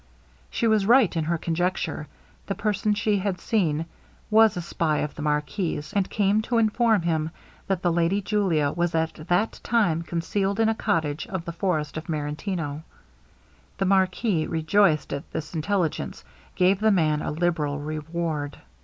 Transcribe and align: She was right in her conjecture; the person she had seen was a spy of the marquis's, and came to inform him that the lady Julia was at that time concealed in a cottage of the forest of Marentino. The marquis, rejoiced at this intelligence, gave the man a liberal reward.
She 0.49 0.65
was 0.65 0.87
right 0.87 1.15
in 1.15 1.25
her 1.25 1.37
conjecture; 1.37 2.07
the 2.47 2.55
person 2.55 2.95
she 2.95 3.19
had 3.19 3.39
seen 3.39 3.85
was 4.31 4.57
a 4.57 4.61
spy 4.63 4.97
of 4.97 5.13
the 5.13 5.21
marquis's, 5.21 5.93
and 5.93 6.09
came 6.09 6.41
to 6.41 6.57
inform 6.57 7.03
him 7.03 7.29
that 7.67 7.83
the 7.83 7.91
lady 7.91 8.19
Julia 8.19 8.71
was 8.71 8.95
at 8.95 9.13
that 9.27 9.59
time 9.61 10.01
concealed 10.01 10.59
in 10.59 10.69
a 10.69 10.73
cottage 10.73 11.27
of 11.27 11.45
the 11.45 11.51
forest 11.53 11.97
of 11.97 12.09
Marentino. 12.09 12.81
The 13.77 13.85
marquis, 13.85 14.47
rejoiced 14.47 15.13
at 15.13 15.29
this 15.31 15.53
intelligence, 15.53 16.23
gave 16.55 16.79
the 16.79 16.89
man 16.89 17.21
a 17.21 17.29
liberal 17.29 17.77
reward. 17.77 18.57